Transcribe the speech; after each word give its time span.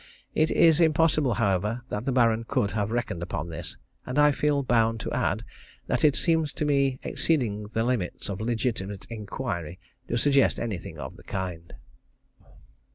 It 0.33 0.49
is 0.49 0.81
impossible, 0.81 1.35
however, 1.35 1.83
that 1.89 2.05
the 2.05 2.11
Baron 2.11 2.45
could 2.45 2.71
have 2.71 2.89
reckoned 2.89 3.21
upon 3.21 3.49
this, 3.49 3.77
and 4.03 4.17
I 4.17 4.31
feel 4.31 4.63
bound 4.63 4.99
to 5.01 5.11
add 5.13 5.43
that 5.85 6.03
it 6.03 6.15
seems 6.15 6.51
to 6.53 6.65
me 6.65 6.99
exceeding 7.03 7.67
the 7.73 7.83
limits 7.83 8.27
of 8.27 8.41
legitimate 8.41 9.05
inquiry 9.11 9.77
to 10.07 10.17
suggest 10.17 10.59
anything 10.59 10.97
of 10.97 11.17
the 11.17 11.23
kind. 11.23 11.75